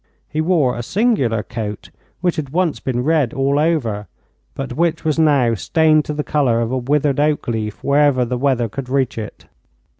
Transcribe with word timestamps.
He 0.27 0.41
wore 0.41 0.75
a 0.75 0.81
singular 0.81 1.43
coat 1.43 1.91
which 2.21 2.37
had 2.37 2.49
once 2.49 2.79
been 2.79 3.03
red 3.03 3.35
all 3.35 3.59
over, 3.59 4.07
but 4.55 4.73
which 4.73 5.05
was 5.05 5.19
now 5.19 5.53
stained 5.53 6.05
to 6.05 6.13
the 6.15 6.23
colour 6.23 6.59
of 6.59 6.71
a 6.71 6.77
withered 6.79 7.19
oak 7.19 7.47
leaf 7.47 7.83
wherever 7.83 8.25
the 8.25 8.35
weather 8.35 8.67
could 8.67 8.89
reach 8.89 9.19
it. 9.19 9.45